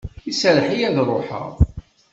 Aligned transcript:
Iserreḥ-iyi 0.29 0.85
ad 0.89 0.97
ruḥeɣ. 1.07 1.49